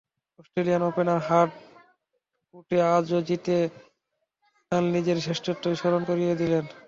Australian 0.39 0.83
ওপেনের 0.89 1.19
hard 1.27 1.51
কোর্টে 2.53 2.77
আজও 2.95 3.19
জিতে 3.27 3.57
নাদাল 4.55 4.85
নিজের 4.95 5.17
শ্রেষ্ঠত্বই 5.25 5.75
স্মরণ 5.81 6.01
করিয়ে 6.09 6.33
দিলেন। 6.41 6.65